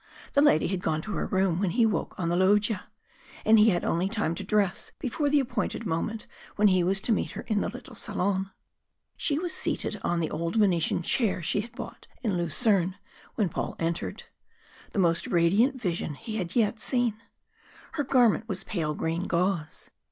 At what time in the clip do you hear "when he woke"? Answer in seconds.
1.59-2.19